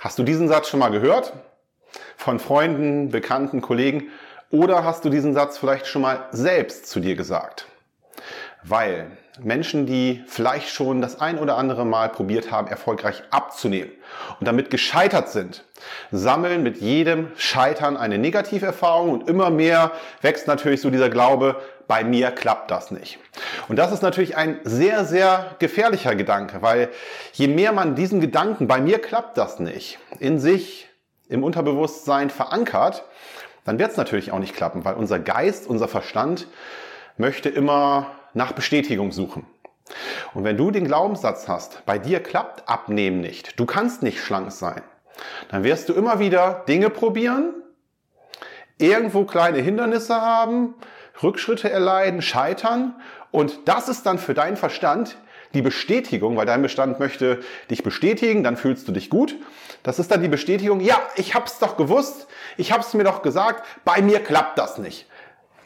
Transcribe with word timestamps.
Hast 0.00 0.18
du 0.18 0.22
diesen 0.22 0.48
Satz 0.48 0.68
schon 0.68 0.80
mal 0.80 0.90
gehört? 0.90 1.34
Von 2.16 2.40
Freunden, 2.40 3.10
Bekannten, 3.10 3.60
Kollegen? 3.60 4.04
Oder 4.50 4.82
hast 4.82 5.04
du 5.04 5.10
diesen 5.10 5.34
Satz 5.34 5.58
vielleicht 5.58 5.86
schon 5.86 6.00
mal 6.00 6.26
selbst 6.32 6.88
zu 6.88 7.00
dir 7.00 7.16
gesagt? 7.16 7.66
Weil 8.62 9.10
Menschen, 9.42 9.84
die 9.84 10.24
vielleicht 10.26 10.70
schon 10.70 11.02
das 11.02 11.20
ein 11.20 11.38
oder 11.38 11.58
andere 11.58 11.84
Mal 11.84 12.08
probiert 12.08 12.50
haben, 12.50 12.66
erfolgreich 12.68 13.22
abzunehmen 13.30 13.92
und 14.38 14.48
damit 14.48 14.70
gescheitert 14.70 15.28
sind, 15.28 15.64
sammeln 16.10 16.62
mit 16.62 16.78
jedem 16.78 17.32
Scheitern 17.36 17.98
eine 17.98 18.16
Negativerfahrung 18.16 19.10
und 19.10 19.28
immer 19.28 19.50
mehr 19.50 19.92
wächst 20.22 20.46
natürlich 20.46 20.80
so 20.80 20.88
dieser 20.88 21.10
Glaube, 21.10 21.60
bei 21.86 22.04
mir 22.04 22.30
klappt 22.30 22.70
das 22.70 22.90
nicht. 22.90 23.18
Und 23.68 23.76
das 23.76 23.92
ist 23.92 24.02
natürlich 24.02 24.36
ein 24.36 24.60
sehr, 24.64 25.04
sehr 25.04 25.56
gefährlicher 25.58 26.14
Gedanke, 26.14 26.62
weil 26.62 26.88
je 27.32 27.48
mehr 27.48 27.72
man 27.72 27.94
diesen 27.94 28.20
Gedanken, 28.20 28.66
bei 28.66 28.80
mir 28.80 29.00
klappt 29.00 29.38
das 29.38 29.58
nicht, 29.60 29.98
in 30.18 30.38
sich, 30.38 30.88
im 31.28 31.44
Unterbewusstsein 31.44 32.30
verankert, 32.30 33.04
dann 33.64 33.78
wird 33.78 33.92
es 33.92 33.96
natürlich 33.96 34.32
auch 34.32 34.38
nicht 34.38 34.54
klappen, 34.54 34.84
weil 34.84 34.94
unser 34.94 35.18
Geist, 35.18 35.68
unser 35.68 35.88
Verstand 35.88 36.46
möchte 37.16 37.48
immer 37.48 38.10
nach 38.34 38.52
Bestätigung 38.52 39.12
suchen. 39.12 39.46
Und 40.34 40.44
wenn 40.44 40.56
du 40.56 40.70
den 40.70 40.86
Glaubenssatz 40.86 41.48
hast, 41.48 41.84
bei 41.86 41.98
dir 41.98 42.22
klappt 42.22 42.68
Abnehmen 42.68 43.20
nicht, 43.20 43.58
du 43.58 43.66
kannst 43.66 44.02
nicht 44.02 44.22
schlank 44.22 44.52
sein, 44.52 44.82
dann 45.50 45.64
wirst 45.64 45.88
du 45.88 45.92
immer 45.92 46.18
wieder 46.18 46.64
Dinge 46.68 46.90
probieren, 46.90 47.54
irgendwo 48.78 49.24
kleine 49.24 49.58
Hindernisse 49.58 50.20
haben, 50.20 50.74
Rückschritte 51.22 51.70
erleiden, 51.70 52.22
scheitern. 52.22 52.94
Und 53.30 53.60
das 53.66 53.88
ist 53.88 54.06
dann 54.06 54.18
für 54.18 54.34
deinen 54.34 54.56
Verstand 54.56 55.16
die 55.54 55.62
Bestätigung, 55.62 56.36
weil 56.36 56.46
dein 56.46 56.62
Bestand 56.62 57.00
möchte 57.00 57.40
dich 57.70 57.82
bestätigen, 57.82 58.44
dann 58.44 58.56
fühlst 58.56 58.86
du 58.86 58.92
dich 58.92 59.10
gut. 59.10 59.36
Das 59.82 59.98
ist 59.98 60.10
dann 60.10 60.22
die 60.22 60.28
Bestätigung, 60.28 60.80
ja, 60.80 61.00
ich 61.16 61.34
hab's 61.34 61.58
doch 61.58 61.76
gewusst, 61.76 62.28
ich 62.56 62.72
hab's 62.72 62.94
mir 62.94 63.04
doch 63.04 63.22
gesagt, 63.22 63.66
bei 63.84 64.02
mir 64.02 64.20
klappt 64.20 64.58
das 64.58 64.78
nicht. 64.78 65.06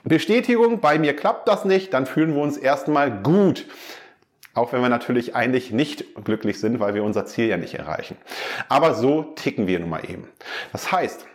Bestätigung, 0.05 0.81
bei 0.81 0.99
mir 0.99 1.17
klappt 1.17 1.49
das 1.49 1.65
nicht, 1.65 1.95
dann 1.95 2.07
fühlen 2.07 2.35
wir 2.35 2.43
uns 2.43 2.57
erstmal 2.57 3.11
gut. 3.11 3.67
Auch 4.53 4.73
wenn 4.73 4.83
wir 4.83 4.89
natürlich 4.89 5.35
eigentlich 5.35 5.73
nicht 5.73 6.15
glücklich 6.25 6.61
sind, 6.61 6.79
weil 6.79 6.95
wir 6.95 7.03
unser 7.03 7.27
Ziel 7.27 7.49
ja 7.49 7.57
nicht 7.57 7.75
erreichen. 7.75 8.17
Aber 8.69 8.95
so 8.95 9.23
ticken 9.35 9.67
wir 9.67 9.81
nun 9.81 9.89
mal 9.89 10.09
eben. 10.09 10.29
Das 10.73 10.93
heißt, 10.93 11.27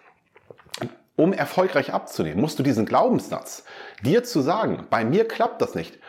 um 1.17 1.33
erfolgreich 1.33 1.93
abzunehmen, 1.93 2.39
musst 2.39 2.59
du 2.59 2.63
diesen 2.63 2.85
Glaubenssatz, 2.85 3.65
dir 4.03 4.23
zu 4.23 4.39
sagen, 4.39 4.87
bei 4.89 5.03
mir 5.03 5.27
klappt 5.27 5.61
das 5.61 5.75
nicht, 5.75 5.99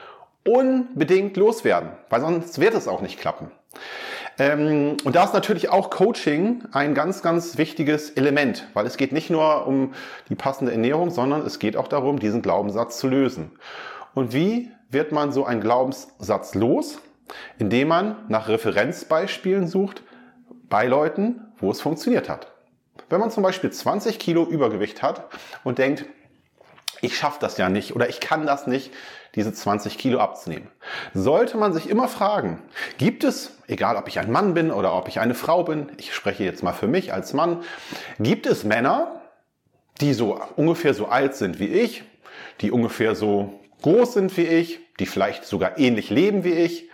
unbedingt 0.51 1.37
loswerden, 1.37 1.91
weil 2.09 2.21
sonst 2.21 2.61
wird 2.61 2.75
es 2.75 2.89
auch 2.89 3.01
nicht 3.01 3.19
klappen. 3.19 3.51
Ähm, 4.39 4.97
und 5.05 5.17
da 5.17 5.25
ist 5.25 5.35
natürlich 5.35 5.69
auch 5.69 5.91
Coaching 5.91 6.65
ein 6.73 6.95
ganz, 6.95 7.23
ganz 7.23 7.59
wichtiges 7.59 8.11
Element, 8.11 8.67
weil 8.75 8.87
es 8.87 8.97
geht 8.97 9.13
nicht 9.13 9.31
nur 9.31 9.67
um 9.67 9.93
die 10.29 10.35
passende 10.35 10.73
Ernährung, 10.73 11.11
sondern 11.11 11.45
es 11.45 11.59
geht 11.59 11.77
auch 11.77 11.89
darum, 11.89 12.19
diesen 12.19 12.43
Glaubenssatz 12.43 12.99
zu 12.99 13.09
lösen. 13.09 13.53
Und 14.15 14.33
wie 14.33 14.71
wird 14.89 15.13
man 15.13 15.31
so 15.31 15.45
einen 15.45 15.61
Glaubenssatz 15.61 16.55
los? 16.55 16.99
Indem 17.59 17.89
man 17.89 18.17
nach 18.29 18.49
Referenzbeispielen 18.49 19.69
sucht 19.69 20.03
bei 20.69 20.87
Leuten, 20.87 21.53
wo 21.59 21.71
es 21.71 21.81
funktioniert 21.81 22.29
hat. 22.29 22.49
Wenn 23.09 23.21
man 23.21 23.31
zum 23.31 23.43
Beispiel 23.43 23.71
20 23.71 24.19
Kilo 24.19 24.45
Übergewicht 24.45 25.03
hat 25.03 25.25
und 25.65 25.79
denkt, 25.79 26.07
ich 27.01 27.17
schaffe 27.17 27.39
das 27.41 27.57
ja 27.57 27.69
nicht 27.69 27.95
oder 27.95 28.09
ich 28.09 28.21
kann 28.21 28.47
das 28.47 28.67
nicht, 28.67 28.93
diese 29.35 29.53
20 29.53 29.97
Kilo 29.97 30.19
abzunehmen. 30.19 30.69
Sollte 31.15 31.57
man 31.57 31.73
sich 31.73 31.89
immer 31.89 32.09
fragen, 32.09 32.63
gibt 32.99 33.25
es, 33.25 33.57
egal 33.69 33.97
ob 33.97 34.09
ich 34.09 34.19
ein 34.19 34.31
Mann 34.31 34.55
bin 34.55 34.71
oder 34.71 34.95
ob 34.95 35.09
ich 35.09 35.21
eine 35.21 35.35
Frau 35.35 35.63
bin, 35.63 35.93
ich 35.99 36.15
spreche 36.15 36.45
jetzt 36.45 36.63
mal 36.63 36.73
für 36.73 36.89
mich 36.89 37.13
als 37.13 37.33
Mann, 37.33 37.63
gibt 38.19 38.47
es 38.47 38.65
Männer, 38.65 39.23
die 40.01 40.15
so 40.15 40.41
ungefähr 40.57 40.95
so 40.95 41.07
alt 41.07 41.37
sind 41.37 41.61
wie 41.61 41.69
ich, 41.69 42.03
die 42.61 42.71
ungefähr 42.71 43.15
so 43.15 43.61
groß 43.83 44.15
sind 44.15 44.37
wie 44.37 44.47
ich, 44.47 44.81
die 44.99 45.07
vielleicht 45.07 45.45
sogar 45.45 45.79
ähnlich 45.79 46.11
leben 46.11 46.45
wie 46.45 46.53
ich? 46.53 46.89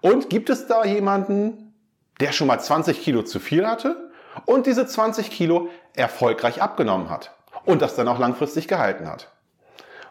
Und 0.00 0.28
gibt 0.28 0.50
es 0.50 0.66
da 0.66 0.84
jemanden, 0.84 1.74
der 2.20 2.32
schon 2.32 2.46
mal 2.46 2.60
20 2.60 3.02
Kilo 3.02 3.22
zu 3.22 3.40
viel 3.40 3.66
hatte 3.66 4.10
und 4.44 4.66
diese 4.66 4.86
20 4.86 5.30
Kilo 5.30 5.70
erfolgreich 5.94 6.60
abgenommen 6.60 7.08
hat 7.08 7.33
und 7.64 7.82
das 7.82 7.96
dann 7.96 8.08
auch 8.08 8.18
langfristig 8.18 8.68
gehalten 8.68 9.08
hat. 9.08 9.30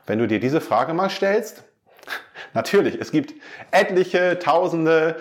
Wenn 0.05 0.19
du 0.19 0.27
dir 0.27 0.39
diese 0.39 0.61
Frage 0.61 0.93
mal 0.93 1.09
stellst, 1.09 1.63
natürlich, 2.53 2.99
es 2.99 3.11
gibt 3.11 3.33
etliche, 3.71 4.39
Tausende, 4.39 5.17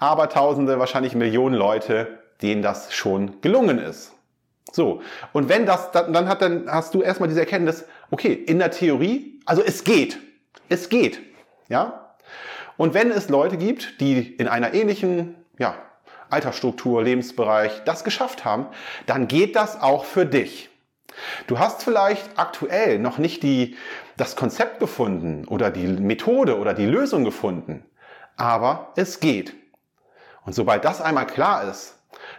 Abertausende, 0.00 0.78
wahrscheinlich 0.78 1.14
Millionen 1.14 1.54
Leute, 1.54 2.18
denen 2.40 2.62
das 2.62 2.92
schon 2.92 3.40
gelungen 3.40 3.78
ist. 3.78 4.12
So, 4.72 5.02
und 5.32 5.48
wenn 5.48 5.66
das, 5.66 5.90
dann, 5.90 6.28
hat, 6.28 6.40
dann 6.40 6.70
hast 6.70 6.94
du 6.94 7.02
erstmal 7.02 7.28
diese 7.28 7.40
Erkenntnis, 7.40 7.84
okay, 8.10 8.32
in 8.32 8.58
der 8.58 8.70
Theorie, 8.70 9.40
also 9.44 9.62
es 9.62 9.84
geht, 9.84 10.18
es 10.68 10.88
geht, 10.88 11.20
ja. 11.68 12.14
Und 12.78 12.94
wenn 12.94 13.10
es 13.10 13.28
Leute 13.28 13.58
gibt, 13.58 14.00
die 14.00 14.34
in 14.34 14.48
einer 14.48 14.72
ähnlichen, 14.72 15.34
ja, 15.58 15.74
Altersstruktur, 16.30 17.02
Lebensbereich 17.02 17.82
das 17.84 18.04
geschafft 18.04 18.46
haben, 18.46 18.66
dann 19.04 19.28
geht 19.28 19.54
das 19.54 19.80
auch 19.80 20.06
für 20.06 20.24
dich. 20.24 20.70
Du 21.46 21.58
hast 21.58 21.82
vielleicht 21.82 22.38
aktuell 22.38 22.98
noch 22.98 23.18
nicht 23.18 23.42
die, 23.42 23.76
das 24.16 24.36
Konzept 24.36 24.80
gefunden 24.80 25.46
oder 25.46 25.70
die 25.70 25.86
Methode 25.86 26.58
oder 26.58 26.74
die 26.74 26.86
Lösung 26.86 27.24
gefunden, 27.24 27.84
aber 28.36 28.92
es 28.96 29.20
geht. 29.20 29.54
Und 30.44 30.54
sobald 30.54 30.84
das 30.84 31.00
einmal 31.00 31.26
klar 31.26 31.68
ist, 31.70 31.98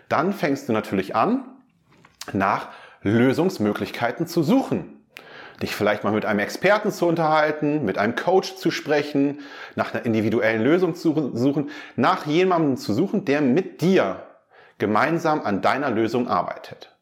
dann 0.10 0.34
fängst 0.34 0.68
du 0.68 0.74
natürlich 0.74 1.16
an, 1.16 1.46
nach 2.32 2.70
Lösungsmöglichkeiten 3.02 4.28
zu 4.28 4.44
suchen 4.44 5.04
dich 5.64 5.76
vielleicht 5.76 6.04
mal 6.04 6.14
mit 6.14 6.26
einem 6.26 6.40
Experten 6.40 6.92
zu 6.92 7.08
unterhalten, 7.08 7.86
mit 7.86 7.98
einem 7.98 8.16
Coach 8.16 8.56
zu 8.56 8.72
sprechen, 8.72 9.40
nach 9.76 9.94
einer 9.94 10.06
individuellen 10.06 10.62
Lösung 10.62 10.96
zu 10.96 11.32
suchen, 11.36 11.70
nach 11.96 12.26
jemandem 12.26 12.78
zu 12.78 12.94
suchen, 12.94 13.26
der 13.26 13.42
mit 13.42 13.82
dir 13.82 14.24
gemeinsam 14.78 15.42
an 15.42 15.62
deiner 15.62 15.90
Lösung 15.90 16.28
arbeitet. 16.28 16.93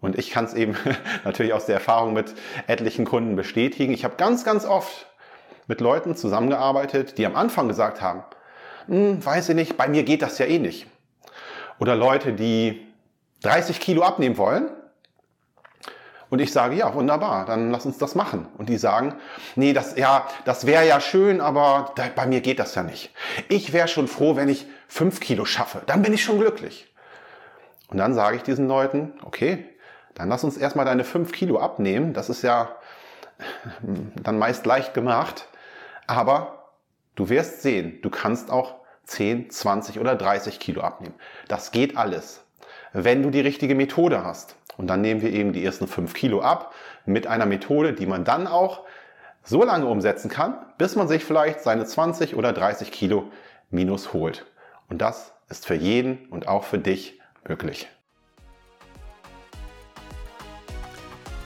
Und 0.00 0.18
ich 0.18 0.30
kann 0.30 0.44
es 0.44 0.54
eben 0.54 0.76
natürlich 1.24 1.52
aus 1.52 1.66
der 1.66 1.76
Erfahrung 1.76 2.12
mit 2.12 2.34
etlichen 2.66 3.04
Kunden 3.04 3.36
bestätigen. 3.36 3.92
Ich 3.92 4.04
habe 4.04 4.16
ganz, 4.16 4.44
ganz 4.44 4.64
oft 4.64 5.06
mit 5.66 5.80
Leuten 5.80 6.16
zusammengearbeitet, 6.16 7.18
die 7.18 7.26
am 7.26 7.36
Anfang 7.36 7.68
gesagt 7.68 8.00
haben, 8.00 8.22
hm, 8.86 9.24
weiß 9.24 9.48
ich 9.50 9.54
nicht, 9.54 9.76
bei 9.76 9.88
mir 9.88 10.04
geht 10.04 10.22
das 10.22 10.38
ja 10.38 10.46
eh 10.46 10.58
nicht. 10.58 10.86
Oder 11.78 11.96
Leute, 11.96 12.32
die 12.32 12.86
30 13.42 13.80
Kilo 13.80 14.02
abnehmen 14.02 14.38
wollen 14.38 14.70
und 16.28 16.40
ich 16.40 16.52
sage, 16.52 16.74
ja, 16.74 16.92
wunderbar, 16.94 17.46
dann 17.46 17.70
lass 17.70 17.86
uns 17.86 17.98
das 17.98 18.14
machen. 18.14 18.48
Und 18.58 18.68
die 18.68 18.78
sagen, 18.78 19.14
nee, 19.54 19.72
das, 19.72 19.96
ja, 19.96 20.26
das 20.44 20.66
wäre 20.66 20.86
ja 20.86 21.00
schön, 21.00 21.40
aber 21.40 21.92
da, 21.94 22.04
bei 22.14 22.26
mir 22.26 22.40
geht 22.40 22.58
das 22.58 22.74
ja 22.74 22.82
nicht. 22.82 23.12
Ich 23.48 23.72
wäre 23.72 23.88
schon 23.88 24.08
froh, 24.08 24.34
wenn 24.34 24.48
ich 24.48 24.66
fünf 24.88 25.20
Kilo 25.20 25.44
schaffe. 25.44 25.82
Dann 25.86 26.02
bin 26.02 26.12
ich 26.12 26.24
schon 26.24 26.40
glücklich. 26.40 26.92
Und 27.88 27.98
dann 27.98 28.14
sage 28.14 28.36
ich 28.36 28.42
diesen 28.42 28.66
Leuten, 28.66 29.12
okay, 29.22 29.64
dann 30.16 30.30
lass 30.30 30.44
uns 30.44 30.56
erstmal 30.56 30.86
deine 30.86 31.04
fünf 31.04 31.30
Kilo 31.32 31.58
abnehmen. 31.58 32.14
Das 32.14 32.30
ist 32.30 32.42
ja 32.42 32.74
dann 34.16 34.38
meist 34.38 34.64
leicht 34.64 34.94
gemacht. 34.94 35.46
Aber 36.06 36.70
du 37.14 37.28
wirst 37.28 37.62
sehen, 37.62 38.00
du 38.02 38.08
kannst 38.08 38.50
auch 38.50 38.76
10, 39.04 39.50
20 39.50 40.00
oder 40.00 40.16
30 40.16 40.58
Kilo 40.58 40.80
abnehmen. 40.80 41.14
Das 41.48 41.70
geht 41.70 41.98
alles, 41.98 42.44
wenn 42.92 43.22
du 43.22 43.30
die 43.30 43.40
richtige 43.40 43.74
Methode 43.74 44.24
hast. 44.24 44.56
Und 44.78 44.88
dann 44.88 45.02
nehmen 45.02 45.20
wir 45.20 45.30
eben 45.30 45.52
die 45.52 45.64
ersten 45.64 45.86
5 45.86 46.14
Kilo 46.14 46.40
ab 46.40 46.74
mit 47.04 47.26
einer 47.26 47.46
Methode, 47.46 47.92
die 47.92 48.06
man 48.06 48.24
dann 48.24 48.46
auch 48.46 48.84
so 49.42 49.64
lange 49.64 49.86
umsetzen 49.86 50.30
kann, 50.30 50.56
bis 50.78 50.96
man 50.96 51.08
sich 51.08 51.24
vielleicht 51.24 51.60
seine 51.60 51.84
20 51.84 52.36
oder 52.36 52.54
30 52.54 52.90
Kilo 52.90 53.30
minus 53.70 54.14
holt. 54.14 54.46
Und 54.88 55.02
das 55.02 55.34
ist 55.50 55.66
für 55.66 55.74
jeden 55.74 56.26
und 56.30 56.48
auch 56.48 56.64
für 56.64 56.78
dich 56.78 57.20
möglich. 57.46 57.88